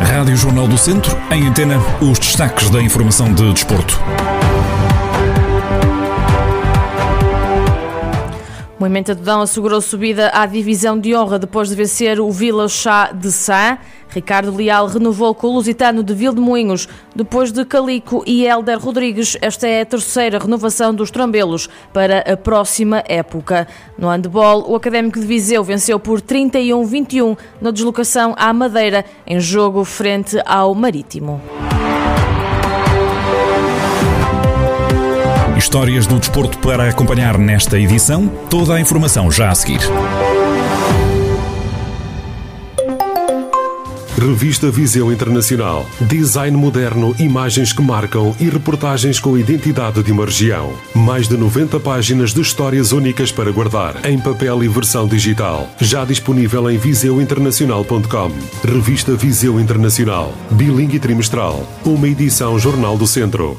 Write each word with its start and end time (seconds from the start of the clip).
Rádio 0.00 0.36
Jornal 0.36 0.68
do 0.68 0.78
Centro, 0.78 1.16
em 1.30 1.46
antena, 1.46 1.78
os 2.00 2.18
destaques 2.18 2.70
da 2.70 2.80
informação 2.80 3.32
de 3.32 3.52
desporto. 3.52 4.00
O 8.84 8.86
Movimento 8.86 9.12
Adudão 9.12 9.40
assegurou 9.40 9.80
subida 9.80 10.30
à 10.34 10.44
divisão 10.44 11.00
de 11.00 11.16
honra 11.16 11.38
depois 11.38 11.70
de 11.70 11.74
vencer 11.74 12.20
o 12.20 12.30
Vila 12.30 12.68
Chá 12.68 13.12
de 13.12 13.32
Sá. 13.32 13.78
Ricardo 14.10 14.54
Leal 14.54 14.86
renovou 14.88 15.34
com 15.34 15.46
o 15.46 15.54
Lusitano 15.54 16.02
de 16.02 16.12
Vildemoinhos. 16.12 16.86
Depois 17.16 17.50
de 17.50 17.64
Calico 17.64 18.22
e 18.26 18.44
Helder 18.44 18.78
Rodrigues, 18.78 19.38
esta 19.40 19.66
é 19.66 19.80
a 19.80 19.86
terceira 19.86 20.38
renovação 20.38 20.94
dos 20.94 21.10
Trambelos 21.10 21.66
para 21.94 22.30
a 22.30 22.36
próxima 22.36 23.02
época. 23.08 23.66
No 23.96 24.08
handball, 24.08 24.70
o 24.70 24.76
Académico 24.76 25.18
de 25.18 25.26
Viseu 25.26 25.64
venceu 25.64 25.98
por 25.98 26.20
31-21 26.20 27.38
na 27.62 27.70
deslocação 27.70 28.34
à 28.36 28.52
Madeira, 28.52 29.02
em 29.26 29.40
jogo 29.40 29.82
frente 29.82 30.38
ao 30.44 30.74
Marítimo. 30.74 31.40
Histórias 35.64 36.06
do 36.06 36.18
desporto 36.18 36.58
para 36.58 36.90
acompanhar 36.90 37.38
nesta 37.38 37.80
edição. 37.80 38.28
Toda 38.50 38.74
a 38.74 38.80
informação 38.80 39.32
já 39.32 39.50
a 39.50 39.54
seguir. 39.54 39.80
Revista 44.14 44.70
Viseu 44.70 45.10
Internacional. 45.10 45.86
Design 46.02 46.54
moderno, 46.54 47.16
imagens 47.18 47.72
que 47.72 47.80
marcam 47.80 48.36
e 48.38 48.44
reportagens 48.44 49.18
com 49.18 49.38
identidade 49.38 50.02
de 50.02 50.12
uma 50.12 50.26
região. 50.26 50.74
Mais 50.94 51.28
de 51.28 51.36
90 51.36 51.80
páginas 51.80 52.34
de 52.34 52.42
histórias 52.42 52.92
únicas 52.92 53.32
para 53.32 53.50
guardar, 53.50 54.04
em 54.04 54.18
papel 54.18 54.62
e 54.62 54.68
versão 54.68 55.08
digital. 55.08 55.66
Já 55.80 56.04
disponível 56.04 56.70
em 56.70 56.76
viseuinternacional.com. 56.76 58.32
Revista 58.62 59.14
Viseu 59.16 59.58
Internacional. 59.58 60.34
Bilingue 60.50 61.00
trimestral. 61.00 61.66
Uma 61.86 62.06
edição 62.06 62.58
Jornal 62.58 62.98
do 62.98 63.06
Centro. 63.06 63.58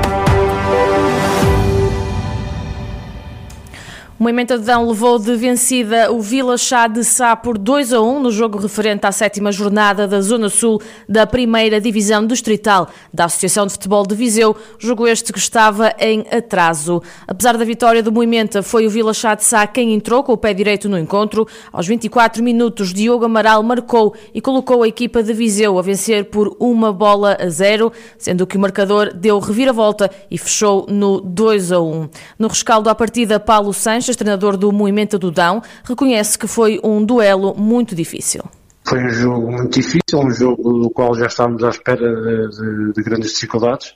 O 4.21 4.23
Movimento 4.23 4.53
Adão 4.53 4.87
levou 4.87 5.17
de 5.17 5.35
vencida 5.35 6.11
o 6.11 6.21
Vila 6.21 6.55
Chá 6.55 6.85
de 6.85 7.03
Sá 7.03 7.35
por 7.35 7.57
2 7.57 7.91
a 7.91 7.99
1 7.99 8.19
no 8.19 8.29
jogo 8.29 8.59
referente 8.59 9.07
à 9.07 9.11
sétima 9.11 9.51
jornada 9.51 10.07
da 10.07 10.21
Zona 10.21 10.47
Sul 10.47 10.79
da 11.09 11.25
primeira 11.25 11.81
Divisão 11.81 12.27
Distrital 12.27 12.87
da 13.11 13.25
Associação 13.25 13.65
de 13.65 13.73
Futebol 13.73 14.05
de 14.05 14.13
Viseu, 14.13 14.55
jogo 14.77 15.07
este 15.07 15.33
que 15.33 15.39
estava 15.39 15.91
em 15.97 16.23
atraso. 16.31 17.01
Apesar 17.27 17.57
da 17.57 17.65
vitória 17.65 18.03
do 18.03 18.11
Movimento, 18.11 18.61
foi 18.61 18.85
o 18.85 18.91
Vila 18.91 19.11
Chá 19.11 19.33
de 19.33 19.43
Sá 19.43 19.65
quem 19.65 19.91
entrou 19.91 20.21
com 20.21 20.33
o 20.33 20.37
pé 20.37 20.53
direito 20.53 20.87
no 20.87 20.99
encontro. 20.99 21.47
Aos 21.73 21.87
24 21.87 22.43
minutos, 22.43 22.93
Diogo 22.93 23.25
Amaral 23.25 23.63
marcou 23.63 24.13
e 24.35 24.39
colocou 24.39 24.83
a 24.83 24.87
equipa 24.87 25.23
de 25.23 25.33
Viseu 25.33 25.79
a 25.79 25.81
vencer 25.81 26.25
por 26.25 26.55
uma 26.59 26.93
bola 26.93 27.35
a 27.41 27.49
zero, 27.49 27.91
sendo 28.19 28.45
que 28.45 28.55
o 28.55 28.59
marcador 28.59 29.15
deu 29.15 29.39
reviravolta 29.39 30.11
e 30.29 30.37
fechou 30.37 30.85
no 30.87 31.19
2 31.21 31.71
a 31.71 31.81
1. 31.81 32.09
No 32.37 32.47
rescaldo 32.49 32.87
à 32.87 32.93
partida, 32.93 33.39
Paulo 33.39 33.73
Sanches 33.73 34.10
treinador 34.15 34.57
do 34.57 34.71
Movimento 34.71 35.17
do 35.17 35.31
Dão, 35.31 35.61
reconhece 35.83 36.37
que 36.37 36.47
foi 36.47 36.79
um 36.83 37.03
duelo 37.03 37.55
muito 37.55 37.95
difícil. 37.95 38.43
Foi 38.83 39.03
um 39.03 39.09
jogo 39.09 39.51
muito 39.51 39.79
difícil, 39.79 40.19
um 40.19 40.31
jogo 40.31 40.79
do 40.79 40.89
qual 40.89 41.15
já 41.15 41.27
estávamos 41.27 41.63
à 41.63 41.69
espera 41.69 41.97
de, 41.97 42.49
de, 42.49 42.93
de 42.93 43.03
grandes 43.03 43.33
dificuldades, 43.33 43.93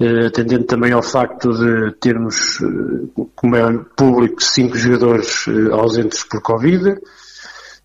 eh, 0.00 0.26
atendendo 0.26 0.64
também 0.64 0.92
ao 0.92 1.02
facto 1.02 1.52
de 1.52 1.92
termos, 2.00 2.60
eh, 2.62 3.24
como 3.34 3.56
é 3.56 3.78
público, 3.94 4.42
cinco 4.42 4.76
jogadores 4.76 5.44
eh, 5.48 5.72
ausentes 5.72 6.24
por 6.24 6.40
Covid. 6.40 6.98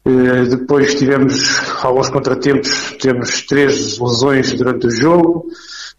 Eh, 0.04 0.46
depois 0.50 0.96
tivemos 0.96 1.60
alguns 1.84 2.10
contratempos, 2.10 2.96
temos 3.00 3.46
três 3.46 4.00
lesões 4.00 4.52
durante 4.54 4.88
o 4.88 4.92
jogo, 4.92 5.46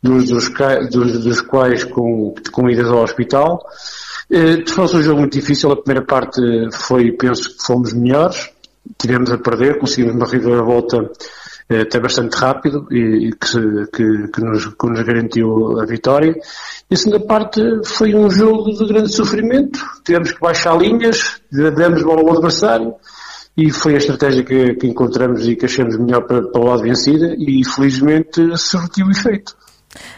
dos, 0.02 0.28
dos, 0.28 0.50
dos, 0.90 1.24
dos 1.24 1.40
quais 1.40 1.84
com, 1.84 2.34
com 2.50 2.68
idas 2.68 2.88
ao 2.88 3.02
hospital. 3.02 3.64
Uh, 4.32 4.64
Tornou-se 4.64 4.96
um 4.96 5.02
jogo 5.02 5.20
muito 5.20 5.34
difícil. 5.34 5.70
A 5.70 5.76
primeira 5.76 6.06
parte 6.06 6.40
foi, 6.72 7.12
penso 7.12 7.50
que 7.50 7.62
fomos 7.62 7.92
melhores. 7.92 8.50
Tivemos 8.98 9.30
a 9.30 9.36
perder, 9.36 9.78
conseguimos 9.78 10.32
uma 10.32 10.62
volta 10.62 11.02
uh, 11.02 11.80
até 11.82 12.00
bastante 12.00 12.34
rápido 12.36 12.86
e, 12.90 13.28
e 13.28 13.32
que, 13.32 13.86
que, 13.92 14.28
que, 14.28 14.40
nos, 14.40 14.66
que, 14.66 14.86
nos, 14.86 15.02
garantiu 15.02 15.78
a 15.78 15.84
vitória. 15.84 16.34
E 16.90 16.94
a 16.94 16.96
segunda 16.96 17.20
parte 17.20 17.60
foi 17.84 18.14
um 18.14 18.30
jogo 18.30 18.72
de 18.72 18.86
grande 18.86 19.12
sofrimento. 19.12 19.78
Tivemos 20.02 20.32
que 20.32 20.40
baixar 20.40 20.78
linhas, 20.78 21.42
demos 21.50 22.02
bola 22.02 22.22
ao 22.22 22.32
adversário 22.32 22.94
e 23.54 23.70
foi 23.70 23.94
a 23.94 23.98
estratégia 23.98 24.42
que, 24.42 24.74
que 24.76 24.86
encontramos 24.86 25.46
e 25.46 25.56
que 25.56 25.66
achamos 25.66 25.98
melhor 25.98 26.22
para, 26.22 26.42
para 26.42 26.60
o 26.60 26.64
lado 26.64 26.82
vencida 26.82 27.34
e 27.38 27.62
felizmente 27.64 28.56
surtiu 28.56 29.10
efeito. 29.10 29.54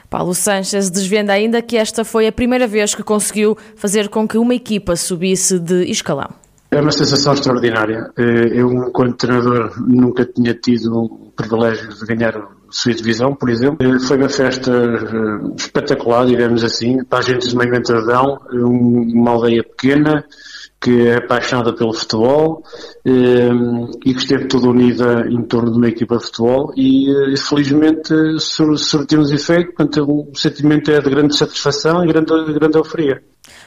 Paulo 0.09 0.35
Sanches 0.35 0.91
desvenda 0.91 1.33
ainda 1.33 1.61
que 1.61 1.77
esta 1.77 2.05
foi 2.05 2.27
a 2.27 2.33
primeira 2.33 2.67
vez 2.67 2.95
que 2.95 3.03
conseguiu 3.03 3.57
fazer 3.77 4.09
com 4.09 4.27
que 4.27 4.39
uma 4.39 4.55
equipa 4.55 4.97
subisse 4.97 5.59
de 5.59 5.85
escalão. 5.91 6.31
É 6.75 6.81
uma 6.81 6.91
sensação 6.91 7.33
extraordinária. 7.33 8.11
Eh, 8.17 8.51
eu, 8.53 8.73
enquanto 8.73 9.17
treinador, 9.17 9.73
nunca 9.81 10.25
tinha 10.25 10.53
tido 10.55 10.93
o 10.93 11.33
privilégio 11.37 11.89
de 11.89 12.05
ganhar 12.05 12.37
a 12.37 12.49
sua 12.69 12.93
divisão, 12.93 13.33
por 13.33 13.49
exemplo. 13.49 13.87
Eh, 13.87 14.01
foi 14.01 14.17
uma 14.17 14.29
festa 14.29 14.73
eh, 14.73 15.55
espetacular, 15.57 16.27
digamos 16.27 16.65
assim, 16.65 17.05
para 17.05 17.21
a 17.21 17.23
gente 17.23 17.49
de 17.49 17.57
Meio 17.57 17.71
Mentradão, 17.71 18.41
uma 18.51 19.31
aldeia 19.31 19.63
pequena, 19.63 20.25
que 20.81 21.09
é 21.09 21.17
apaixonada 21.17 21.75
pelo 21.75 21.95
futebol 21.95 22.63
um, 23.07 23.91
e 24.05 24.13
que 24.13 24.21
esteve 24.21 24.47
toda 24.49 24.69
unida 24.69 25.27
em 25.29 25.43
torno 25.43 25.73
de 25.73 25.79
uma 25.79 25.89
equipa 25.89 26.19
de 26.19 26.25
futebol 26.25 26.73
e, 26.77 27.11
uh, 27.11 27.37
felizmente 27.39 28.13
surtimos 28.39 29.33
efeito, 29.33 29.75
portanto 29.75 30.31
o 30.31 30.37
sentimento 30.37 30.91
é 30.91 31.01
de 31.01 31.09
grande 31.09 31.37
satisfação 31.37 32.05
e 32.05 32.09
grande, 32.09 32.53
grande 32.53 32.77
euforia. 32.77 33.23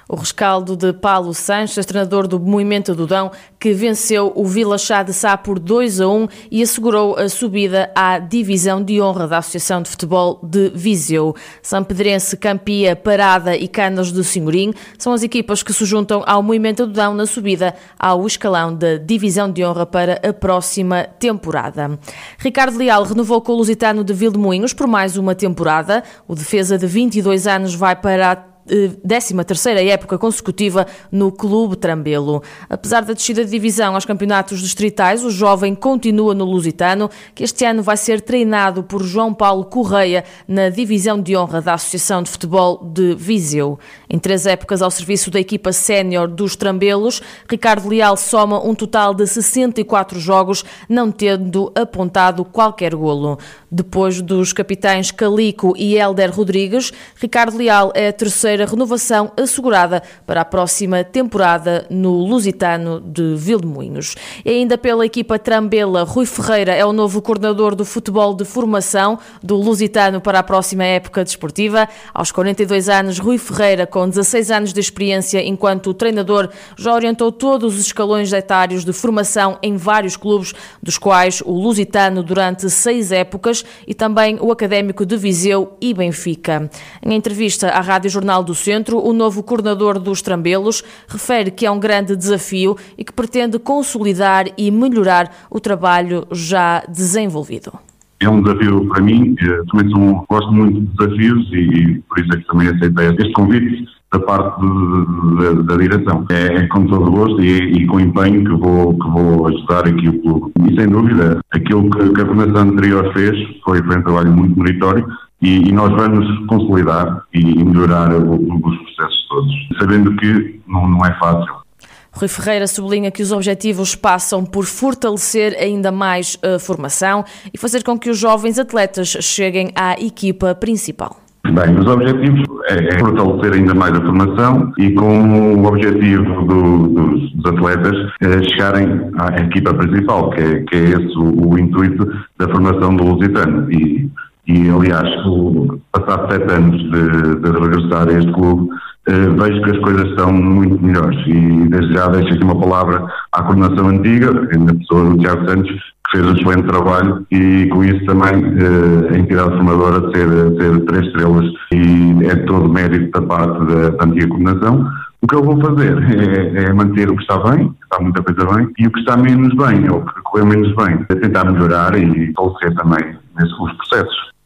O 0.08 0.16
rescaldo 0.16 0.76
de 0.76 0.94
Paulo 0.94 1.34
Sanches, 1.34 1.86
treinador 1.86 2.28
do 2.28 2.40
Movimento 2.40 2.96
do 2.96 3.06
Dão, 3.06 3.32
que 3.60 3.74
venceu 3.74 4.32
o 4.36 4.46
Vila 4.46 4.78
Chá 4.78 5.04
de 5.04 5.14
Sá 5.14 5.38
por 5.38 5.60
2 5.60 6.02
a 6.02 6.08
1 6.08 6.28
e 6.52 6.62
assegurou 6.62 7.18
a 7.18 7.28
subida 7.30 7.92
à 7.96 8.20
divisão 8.20 8.84
de 8.84 9.02
honra 9.02 9.28
da 9.28 9.38
Associação 9.40 9.82
de 9.82 9.90
Futebol 9.90 10.40
de 10.44 10.70
Viseu. 10.70 11.36
São 11.62 11.84
Pedrense, 11.84 12.38
Campia, 12.38 12.96
Parada 12.96 13.56
e 13.56 13.68
Canas 13.68 14.12
do 14.12 14.24
Senhorim 14.24 14.74
são 14.98 15.14
as 15.14 15.24
equipas 15.24 15.64
que 15.64 15.74
se 15.74 15.86
juntam 15.86 16.24
ao 16.26 16.42
Movimento 16.42 16.86
do 16.86 16.94
Dão 16.94 17.14
na 17.14 17.26
subida 17.26 17.76
ao 18.00 18.26
escalão 18.26 18.74
da 18.74 18.98
divisão 18.98 19.52
de 19.52 19.64
honra 19.66 19.86
para 19.86 20.20
a 20.28 20.34
próxima 20.34 21.04
temporada. 21.20 22.00
Ricardo 22.38 22.78
Leal 22.78 23.04
renovou 23.04 23.42
com 23.42 23.54
o 23.54 23.56
Lusitano 23.56 24.04
de 24.04 24.14
Vildemoinhos 24.14 24.74
por 24.74 24.88
mais 24.88 25.18
uma 25.18 25.36
temporada. 25.36 26.04
O 26.28 26.36
defesa 26.36 26.78
de 26.78 26.88
22 26.88 27.48
anos 27.48 27.74
vai 27.74 27.96
para 27.96 28.32
a 28.32 28.57
13ª 28.68 29.78
eh, 29.78 29.90
época 29.90 30.18
consecutiva 30.18 30.86
no 31.12 31.32
Clube 31.32 31.76
Trambelo. 31.76 32.44
Apesar 32.70 33.02
da 33.04 33.14
descida 33.14 33.44
de 33.44 33.52
divisão 33.52 33.96
aos 33.96 34.06
campeonatos 34.06 34.60
distritais, 34.60 35.24
o 35.24 35.32
jovem 35.32 35.74
continua 35.74 36.34
no 36.34 36.46
Lusitano, 36.46 37.10
que 37.34 37.44
este 37.44 37.66
ano 37.66 37.82
vai 37.82 37.98
ser 37.98 38.22
treinado 38.22 38.84
por 38.84 39.04
João 39.04 39.34
Paulo 39.34 39.66
Correia 39.66 40.24
na 40.48 40.70
divisão 40.70 41.22
de 41.22 41.36
honra 41.36 41.62
da 41.62 41.74
Associação 41.74 42.22
de 42.22 42.30
Futebol 42.30 42.84
de 42.94 43.16
Viseu. 43.16 43.80
Em 44.10 44.20
três 44.20 44.46
épocas 44.46 44.82
ao 44.82 44.92
serviço 44.92 45.32
da 45.32 45.40
equipa 45.40 45.72
sénior 45.72 46.28
dos 46.28 46.56
Trambelos, 46.56 47.22
Ricardo 47.50 47.88
Leal 47.88 48.18
soma 48.18 48.64
um 48.64 48.76
total 48.76 49.14
de 49.14 49.26
64 49.26 50.20
jogos, 50.20 50.64
não 50.90 51.12
tendo 51.12 51.72
apontado 51.76 52.44
qualquer 52.44 52.94
golo. 52.96 53.38
Depois 53.70 54.22
dos 54.22 54.54
capitães 54.54 55.12
Calico 55.12 55.74
e 55.76 55.98
Helder 55.98 56.34
Rodrigues, 56.34 56.94
Ricardo 57.16 57.58
Leal 57.58 57.92
é 57.94 58.08
a 58.08 58.14
terceira 58.14 58.66
renovação 58.66 59.30
assegurada 59.36 60.02
para 60.26 60.40
a 60.40 60.46
próxima 60.46 61.04
temporada 61.04 61.86
no 61.90 62.14
Lusitano 62.14 63.02
de 63.02 63.36
Vildemunhos. 63.36 64.16
E 64.46 64.50
ainda 64.50 64.78
pela 64.78 65.06
equipa 65.06 65.38
Trambela, 65.38 66.04
Rui 66.04 66.26
Ferreira 66.26 66.74
é 66.74 66.86
o 66.86 66.94
novo 66.94 67.22
coordenador 67.22 67.76
do 67.76 67.84
futebol 67.84 68.34
de 68.34 68.46
formação 68.46 69.20
do 69.44 69.58
Lusitano 69.58 70.22
para 70.22 70.40
a 70.40 70.44
próxima 70.44 70.86
época 70.86 71.26
desportiva. 71.26 71.90
Aos 72.14 72.32
42 72.32 72.88
anos, 72.88 73.20
Rui 73.20 73.38
Ferreira, 73.38 73.86
com 73.86 74.08
16 74.08 74.50
anos 74.50 74.72
de 74.72 74.80
experiência 74.80 75.44
enquanto 75.46 75.94
treinador, 75.94 76.50
já 76.78 76.94
orientou 76.94 77.34
todos 77.34 77.76
os 77.76 77.82
escalões 77.82 78.32
etários 78.32 78.86
de 78.86 78.94
formação 78.94 79.60
em 79.62 79.76
vários 79.76 80.16
clubes, 80.16 80.54
dos 80.82 80.98
quais 80.98 81.42
o 81.46 81.52
Lusitano 81.52 82.24
durante 82.24 82.70
seis 82.70 83.12
épocas 83.12 83.57
e 83.88 83.94
também 83.94 84.38
o 84.42 84.52
Académico 84.52 85.06
de 85.06 85.18
Viseu 85.18 85.78
e 85.82 85.94
Benfica. 85.94 86.70
Em 87.04 87.14
entrevista 87.14 87.70
à 87.70 87.82
Rádio 87.82 88.10
Jornal 88.10 88.44
do 88.44 88.56
Centro, 88.56 89.00
o 89.00 89.14
novo 89.14 89.44
coordenador 89.44 90.00
dos 90.00 90.22
Trambelos 90.22 90.84
refere 91.08 91.52
que 91.52 91.66
é 91.66 91.72
um 91.72 91.80
grande 91.80 92.16
desafio 92.16 92.76
e 92.98 93.04
que 93.04 93.14
pretende 93.14 93.60
consolidar 93.60 94.46
e 94.58 94.72
melhorar 94.72 95.48
o 95.50 95.60
trabalho 95.60 96.28
já 96.32 96.84
desenvolvido 96.88 97.74
é 98.20 98.30
um 98.30 98.42
desafio 98.42 98.88
para 98.88 99.02
mim. 99.02 99.36
Eu 99.42 99.66
também 99.68 99.92
sou, 99.92 100.26
gosto 100.30 100.52
muito 100.52 100.82
de 100.82 100.88
desafios 100.88 101.50
e, 101.54 102.04
por 102.10 102.20
isso 102.20 102.34
é 102.34 102.38
que 102.38 102.48
também 102.48 102.68
aceitei 102.68 103.08
este 103.10 103.32
convite 103.34 103.97
da 104.12 104.20
parte 104.20 104.62
de, 104.62 105.56
de, 105.56 105.64
da 105.64 105.76
direção. 105.76 106.26
É, 106.30 106.56
é, 106.56 106.68
com 106.68 106.86
todo 106.88 107.12
gosto 107.12 107.42
e, 107.44 107.84
e, 107.84 107.88
com 107.88 108.00
empenho 108.00 108.44
que 108.44 108.54
vou, 108.54 108.94
que 108.94 109.10
vou 109.10 109.48
ajudar 109.48 109.88
aqui 109.88 110.10
o 110.10 110.22
clube. 110.22 110.52
E 110.70 110.76
sem 110.76 110.88
dúvida, 110.88 111.40
aquilo 111.52 111.90
que, 111.90 112.10
que 112.14 112.22
a 112.22 112.26
formação 112.26 112.70
anterior 112.70 113.12
fez 113.14 113.36
foi, 113.64 113.84
foi 113.84 113.98
um 113.98 114.04
trabalho 114.04 114.32
muito 114.32 114.60
meritório 114.60 115.06
e, 115.42 115.70
e 115.70 115.72
nós 115.72 115.90
vamos 115.92 116.26
consolidar 116.48 117.24
e 117.34 117.64
melhorar 117.64 118.14
o, 118.14 118.36
os 118.36 118.78
processos 118.78 119.28
todos, 119.30 119.54
sabendo 119.80 120.16
que 120.16 120.60
não, 120.68 120.88
não 120.90 121.06
é 121.06 121.14
fácil. 121.20 121.68
Rui 122.12 122.28
Ferreira 122.28 122.66
sublinha 122.66 123.12
que 123.12 123.22
os 123.22 123.32
objetivos 123.32 123.94
passam 123.94 124.44
por 124.44 124.66
fortalecer 124.66 125.56
ainda 125.60 125.92
mais 125.92 126.36
a 126.42 126.58
formação 126.58 127.24
e 127.54 127.58
fazer 127.60 127.84
com 127.84 128.00
que 128.00 128.10
os 128.10 128.18
jovens 128.18 128.58
atletas 128.58 129.10
cheguem 129.22 129.72
à 129.76 129.94
equipa 129.94 130.56
principal. 130.56 131.27
Bem, 131.54 131.80
os 131.80 131.88
objetivos 131.88 132.44
é, 132.70 132.96
é 132.96 133.00
fortalecer 133.00 133.54
ainda 133.54 133.74
mais 133.74 133.94
a 133.94 134.02
formação 134.02 134.74
e 134.78 134.92
com 134.92 135.56
o 135.56 135.66
objetivo 135.66 136.46
do, 136.46 136.88
dos, 136.88 137.32
dos, 137.34 137.52
atletas 137.52 138.12
é 138.22 138.44
chegarem 138.50 139.10
à 139.18 139.42
equipa 139.42 139.74
principal, 139.74 140.30
que 140.32 140.42
é, 140.42 140.60
que 140.64 140.76
é 140.76 140.84
esse 140.90 141.18
o, 141.18 141.50
o, 141.50 141.58
intuito 141.58 142.06
da 142.38 142.48
formação 142.50 142.96
do 142.96 143.04
Lusitano. 143.04 143.72
E, 143.72 144.10
e 144.48 144.70
aliás, 144.70 145.10
o, 145.26 145.80
passado 145.92 146.32
sete 146.32 146.54
anos 146.54 146.82
de, 146.92 147.40
de 147.40 147.60
regressar 147.60 148.08
a 148.10 148.14
este 148.14 148.32
clube, 148.32 148.70
eh, 149.08 149.30
vejo 149.30 149.62
que 149.62 149.72
as 149.72 149.80
coisas 149.80 150.10
estão 150.10 150.32
muito 150.34 150.84
melhores. 150.84 151.18
E 151.28 151.70
desde 151.70 151.94
já 151.94 152.08
deixo 152.08 152.34
aqui 152.34 152.44
uma 152.44 152.60
palavra 152.60 153.06
à 153.32 153.44
coordenação 153.44 153.88
antiga, 153.88 154.32
na 154.34 154.74
pessoa 154.76 155.10
do 155.10 155.18
Tiago 155.18 155.50
Santos, 155.50 155.72
que 156.08 156.18
fez 156.18 156.26
um 156.26 156.34
excelente 156.34 156.68
trabalho 156.68 157.26
e 157.32 157.68
com 157.68 157.84
isso 157.84 158.06
também 158.06 158.34
eh, 158.34 159.14
a 159.14 159.18
entidade 159.18 159.50
formadora 159.52 160.12
ter, 160.12 160.28
ter 160.58 160.86
três 160.86 161.08
estrelas 161.08 161.46
e 161.72 162.26
é 162.26 162.36
todo 162.46 162.70
mérito 162.70 163.12
da 163.20 163.26
parte 163.26 163.66
da, 163.66 163.90
da 163.90 164.06
antiga 164.06 164.28
coordenação. 164.28 164.90
O 165.22 165.28
que 165.28 165.36
eu 165.36 165.44
vou 165.44 165.60
fazer 165.60 165.98
é, 166.58 166.64
é, 166.64 166.74
manter 166.74 167.10
o 167.10 167.16
que 167.16 167.22
está 167.22 167.38
bem, 167.50 167.74
está 167.84 168.02
muita 168.02 168.22
coisa 168.24 168.56
bem, 168.56 168.70
e 168.78 168.88
o 168.88 168.92
que 168.92 169.00
está 169.00 169.18
menos 169.18 169.54
bem, 169.56 169.90
ou 169.90 170.00
o 170.00 170.06
que 170.06 170.22
correu 170.24 170.46
menos 170.46 170.76
bem, 170.76 171.06
é 171.10 171.16
tentar 171.16 171.46
melhorar 171.52 171.98
e 171.98 172.34
fortalecer 172.34 172.76
também 172.76 173.18
os 173.60 173.74
processos. 173.74 174.37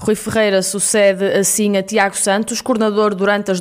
Rui 0.00 0.14
Ferreira 0.14 0.62
sucede 0.62 1.24
assim 1.24 1.76
a 1.76 1.82
Tiago 1.82 2.16
Santos, 2.16 2.60
coordenador 2.60 3.16
durante 3.16 3.50
as, 3.50 3.60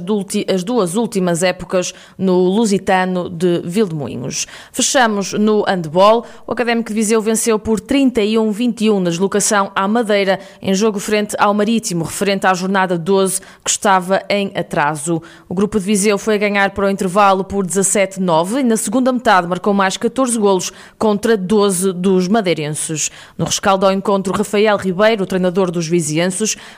as, 0.54 0.64
duas 0.64 0.94
últimas 0.94 1.42
épocas 1.42 1.96
no 2.16 2.38
Lusitano 2.38 3.28
de 3.28 3.64
Vildemoinhos. 3.66 4.46
Fechamos 4.72 5.34
no 5.34 5.64
handball. 5.64 6.24
O 6.46 6.52
Académico 6.52 6.90
de 6.90 6.94
Viseu 6.94 7.20
venceu 7.24 7.58
por 7.58 7.82
31-21 7.82 9.00
na 9.00 9.10
deslocação 9.10 9.72
à 9.76 9.88
Madeira, 9.88 10.40
em 10.62 10.76
jogo 10.76 11.00
frente 11.00 11.36
ao 11.40 11.56
Marítimo, 11.56 12.04
referente 12.04 12.46
à 12.46 12.54
jornada 12.54 13.00
12, 13.00 13.42
que 13.66 13.72
estava 13.72 14.22
em 14.30 14.52
atraso. 14.56 15.20
O 15.50 15.56
grupo 15.56 15.80
de 15.80 15.86
Viseu 15.86 16.20
foi 16.20 16.36
a 16.36 16.38
ganhar 16.38 16.70
para 16.70 16.86
o 16.86 16.90
intervalo 16.90 17.44
por 17.44 17.66
17-9 17.66 18.60
e 18.60 18.64
na 18.64 18.78
segunda 18.78 19.12
metade 19.12 19.48
marcou 19.48 19.74
mais 19.74 19.98
14 19.98 20.38
golos 20.38 20.72
contra 21.00 21.36
12 21.36 21.94
dos 21.94 22.28
madeirenses. 22.28 23.10
No 23.36 23.46
rescaldo 23.46 23.88
ao 23.88 23.92
encontro, 23.92 24.32
Rafael 24.38 24.78
Ribeiro, 24.78 25.26
treinador 25.26 25.72
dos 25.72 25.88
vizianos, 25.88 26.27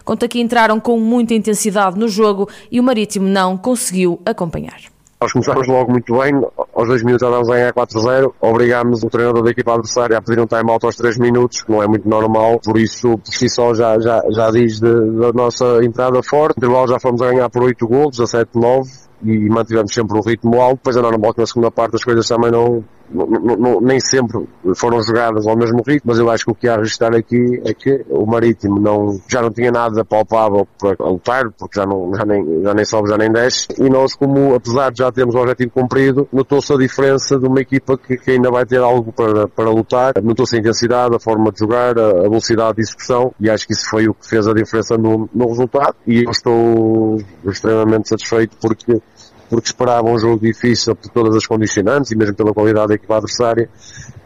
conta 0.04 0.28
que 0.28 0.40
entraram 0.40 0.80
com 0.80 1.00
muita 1.00 1.34
intensidade 1.34 1.98
no 1.98 2.08
jogo 2.08 2.50
e 2.72 2.80
o 2.80 2.84
Marítimo 2.84 3.28
não 3.28 3.58
conseguiu 3.58 4.20
acompanhar. 4.26 4.80
Nós 5.22 5.34
começámos 5.34 5.68
logo 5.68 5.92
muito 5.92 6.18
bem, 6.18 6.34
aos 6.74 6.88
dois 6.88 7.04
minutos 7.04 7.28
já 7.28 7.30
dávamos 7.30 7.50
a 7.50 7.54
ganhar 7.54 7.74
4-0, 7.74 8.32
obrigámos 8.40 9.04
o 9.04 9.10
treinador 9.10 9.44
da 9.44 9.52
equipa 9.52 9.74
adversária 9.74 10.18
a 10.18 10.22
pedir 10.22 10.40
um 10.40 10.48
time-out 10.48 10.86
aos 10.86 10.96
3 10.96 11.18
minutos, 11.18 11.62
que 11.62 11.70
não 11.70 11.84
é 11.84 11.88
muito 11.88 12.08
normal, 12.08 12.58
por 12.64 12.78
isso, 12.78 13.18
por 13.18 13.34
si 13.34 13.50
só, 13.50 13.74
já, 13.74 14.00
já, 14.00 14.24
já 14.30 14.50
diz 14.50 14.80
da 14.80 15.34
nossa 15.34 15.84
entrada 15.84 16.24
forte. 16.24 16.56
No 16.58 16.68
intervalo 16.68 16.88
já 16.88 17.00
fomos 17.02 17.22
a 17.22 17.32
ganhar 17.32 17.50
por 17.50 17.64
8 17.64 17.86
golos, 17.86 18.18
17-9, 18.18 19.09
e 19.24 19.50
mantivemos 19.50 19.94
sempre 19.94 20.18
um 20.18 20.22
ritmo 20.22 20.62
alto, 20.62 20.78
depois 20.78 20.96
é 20.96 21.02
normal 21.02 21.34
que 21.34 21.40
na 21.40 21.46
segunda 21.46 21.72
parte 21.72 21.96
as 21.96 22.04
coisas 22.04 22.28
também 22.28 22.52
não, 22.52 22.84
não, 23.12 23.26
não, 23.58 23.82
nem 23.82 24.00
sempre 24.00 24.48
foram 24.76 25.02
jogadas 25.02 25.48
ao 25.48 25.58
mesmo 25.58 25.82
ritmo, 25.86 26.04
mas 26.06 26.20
eu 26.20 26.30
acho 26.30 26.46
que 26.46 26.52
o 26.52 26.56
que 26.56 26.68
há 26.68 26.76
a 26.76 26.78
registrar 26.78 27.16
aqui 27.16 27.62
é 27.66 27.74
que 27.74 28.06
o 28.10 28.26
Marítimo 28.26 28.80
não, 28.80 29.20
já 29.28 29.42
não 29.42 29.52
tinha 29.52 29.72
nada 29.72 30.06
palpável 30.06 30.68
para 30.78 30.96
lutar, 31.06 31.52
porque 31.58 31.80
já, 31.80 31.86
não, 31.86 32.14
já, 32.16 32.26
nem, 32.26 32.64
já 32.64 32.74
nem 32.74 32.86
sobe, 32.86 33.10
já 33.10 33.18
nem 33.18 33.32
desce, 33.32 33.68
e 33.78 33.90
nós 33.90 34.16
como, 34.16 34.54
apesar 34.54 34.92
de 34.92 35.00
já 35.00 35.12
termos 35.12 35.36
o 35.36 35.40
objetivo 35.40 35.72
cumprido, 35.72 36.28
notou-se 36.32 36.72
a 36.72 36.78
diferença 36.78 37.38
de 37.38 37.48
uma 37.48 37.60
equipa 37.60 37.98
que, 37.98 38.18
que, 38.18 38.32
ainda 38.32 38.52
vai 38.52 38.66
ter 38.66 38.80
algo 38.80 39.12
para, 39.12 39.48
para 39.48 39.70
lutar, 39.70 40.14
notou-se 40.24 40.56
a 40.56 40.60
intensidade, 40.60 41.16
a 41.16 41.20
forma 41.20 41.52
de 41.52 41.60
jogar, 41.60 41.98
a, 41.98 42.10
a, 42.10 42.22
velocidade 42.24 42.76
de 42.76 42.82
execução, 42.82 43.34
e 43.40 43.50
acho 43.50 43.66
que 43.66 43.74
isso 43.74 43.90
foi 43.90 44.08
o 44.08 44.14
que 44.14 44.28
fez 44.28 44.48
a 44.48 44.54
diferença 44.54 44.98
no, 44.98 45.30
no 45.34 45.48
resultado, 45.48 45.96
e 46.06 46.24
eu 46.24 46.32
estou 46.32 47.18
extremamente 47.46 48.10
satisfeito 48.10 48.58
porque 48.62 49.02
porque 49.50 49.68
esperava 49.68 50.08
um 50.08 50.18
jogo 50.18 50.46
difícil 50.46 50.96
por 50.96 51.10
todas 51.10 51.36
as 51.36 51.46
condicionantes 51.46 52.12
e 52.12 52.16
mesmo 52.16 52.36
pela 52.36 52.54
qualidade 52.54 52.90
da 52.90 52.94
equipa 52.96 53.16
adversária 53.16 53.70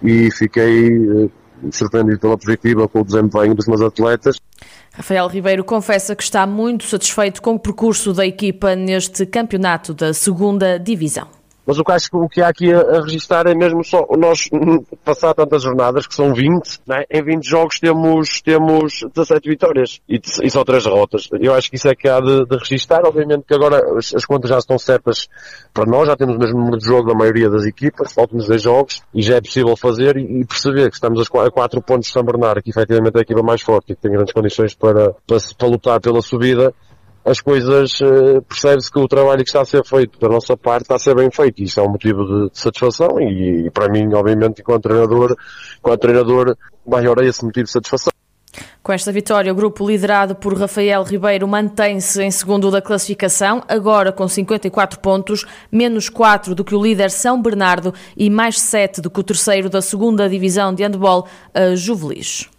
e 0.01 0.29
fiquei 0.31 0.97
uh, 0.97 1.31
surpreendido 1.71 2.19
pela 2.19 2.37
positiva 2.37 2.87
com 2.87 3.01
o 3.01 3.05
desempenho 3.05 3.55
dos 3.55 3.67
meus 3.67 3.81
atletas. 3.81 4.37
Rafael 4.93 5.27
Ribeiro 5.27 5.63
confessa 5.63 6.15
que 6.15 6.23
está 6.23 6.45
muito 6.45 6.83
satisfeito 6.83 7.41
com 7.41 7.55
o 7.55 7.59
percurso 7.59 8.13
da 8.13 8.25
equipa 8.25 8.75
neste 8.75 9.25
campeonato 9.25 9.93
da 9.93 10.13
segunda 10.13 10.77
divisão. 10.77 11.27
Mas 11.65 11.79
o 11.79 11.83
que 11.83 11.91
acho 11.91 12.09
o 12.13 12.27
que 12.27 12.41
há 12.41 12.49
aqui 12.49 12.73
a, 12.73 12.79
a 12.79 13.01
registrar 13.01 13.47
é 13.47 13.55
mesmo 13.55 13.83
só 13.83 14.05
nós 14.17 14.49
passar 15.03 15.33
tantas 15.33 15.63
jornadas, 15.63 16.05
que 16.05 16.13
são 16.13 16.33
20, 16.33 16.81
né? 16.85 17.05
em 17.09 17.23
20 17.23 17.43
jogos 17.43 17.79
temos, 17.79 18.41
temos 18.41 18.99
17 19.13 19.49
vitórias 19.49 20.01
e, 20.07 20.19
e 20.43 20.49
só 20.49 20.63
3 20.63 20.83
derrotas. 20.83 21.29
Eu 21.39 21.53
acho 21.53 21.69
que 21.69 21.77
isso 21.77 21.87
é 21.87 21.95
que 21.95 22.07
há 22.09 22.19
de, 22.19 22.45
de 22.45 22.57
registrar. 22.57 23.05
Obviamente 23.05 23.45
que 23.47 23.53
agora 23.53 23.97
as, 23.97 24.13
as, 24.13 24.25
contas 24.25 24.49
já 24.49 24.57
estão 24.57 24.77
certas 24.77 25.27
para 25.73 25.85
nós, 25.85 26.07
já 26.07 26.15
temos 26.15 26.35
o 26.35 26.39
mesmo 26.39 26.59
número 26.59 26.77
de 26.77 26.85
jogo 26.85 27.07
da 27.07 27.15
maioria 27.15 27.49
das 27.49 27.65
equipas, 27.65 28.11
faltam-nos 28.11 28.47
10 28.47 28.61
jogos 28.61 29.01
e 29.13 29.21
já 29.21 29.35
é 29.35 29.41
possível 29.41 29.75
fazer 29.77 30.17
e, 30.17 30.41
e 30.41 30.45
perceber 30.45 30.89
que 30.89 30.95
estamos 30.95 31.21
a 31.21 31.51
4 31.51 31.81
pontos 31.81 32.07
de 32.07 32.13
São 32.13 32.23
Bernardo, 32.23 32.61
que 32.61 32.71
efetivamente 32.71 33.15
é 33.15 33.19
a 33.19 33.21
equipa 33.21 33.41
mais 33.41 33.61
forte 33.61 33.93
e 33.93 33.95
que 33.95 34.01
tem 34.01 34.11
grandes 34.11 34.33
condições 34.33 34.73
para, 34.75 35.13
para, 35.25 35.37
para 35.57 35.67
lutar 35.67 36.01
pela 36.01 36.21
subida 36.21 36.73
as 37.25 37.39
coisas, 37.39 37.99
uh, 38.01 38.41
percebe-se 38.41 38.91
que 38.91 38.99
o 38.99 39.07
trabalho 39.07 39.43
que 39.43 39.49
está 39.49 39.61
a 39.61 39.65
ser 39.65 39.83
feito 39.85 40.19
da 40.19 40.27
nossa 40.27 40.57
parte 40.57 40.83
está 40.83 40.95
a 40.95 40.99
ser 40.99 41.15
bem 41.15 41.31
feito. 41.31 41.63
Isso 41.63 41.79
é 41.79 41.83
um 41.83 41.89
motivo 41.89 42.23
de, 42.25 42.59
satisfação 42.59 43.19
e, 43.19 43.67
e, 43.67 43.71
para 43.71 43.89
mim, 43.89 44.13
obviamente, 44.13 44.61
enquanto 44.61 44.83
treinador, 44.83 45.35
enquanto 45.79 46.01
treinador, 46.01 46.57
maior 46.85 47.21
é 47.23 47.27
esse 47.27 47.43
motivo 47.43 47.65
de 47.65 47.71
satisfação. 47.71 48.11
Com 48.83 48.91
esta 48.91 49.11
vitória, 49.11 49.51
o 49.51 49.55
grupo 49.55 49.87
liderado 49.87 50.35
por 50.35 50.53
Rafael 50.53 51.01
Ribeiro 51.03 51.47
mantém-se 51.47 52.21
em 52.21 52.29
segundo 52.29 52.69
da 52.69 52.81
classificação, 52.81 53.63
agora 53.67 54.11
com 54.11 54.27
54 54.27 54.99
pontos, 54.99 55.45
menos 55.71 56.09
4 56.09 56.53
do 56.53 56.65
que 56.65 56.75
o 56.75 56.83
líder 56.83 57.09
São 57.09 57.41
Bernardo 57.41 57.93
e 58.15 58.29
mais 58.29 58.59
7 58.59 58.99
do 58.99 59.09
que 59.09 59.21
o 59.21 59.23
terceiro 59.23 59.69
da 59.69 59.81
segunda 59.81 60.27
divisão 60.27 60.73
de 60.73 60.83
handball, 60.83 61.25
a 61.53 61.73
Juvelis. 61.75 62.49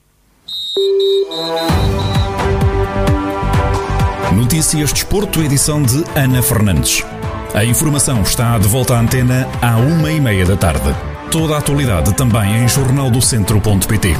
Notícias 4.35 4.93
Desporto, 4.93 5.41
edição 5.41 5.81
de 5.81 6.05
Ana 6.17 6.43
Fernandes. 6.43 7.05
A 7.55 7.65
informação 7.65 8.21
está 8.23 8.59
de 8.59 8.67
volta 8.67 8.97
à 8.97 9.01
antena 9.01 9.49
à 9.63 9.77
uma 9.77 10.11
e 10.11 10.21
meia 10.21 10.45
da 10.45 10.57
tarde. 10.57 10.93
Toda 11.31 11.55
a 11.55 11.59
atualidade 11.59 12.13
também 12.15 12.65
em 12.65 12.69
jornaldocentro.pt. 12.69 14.17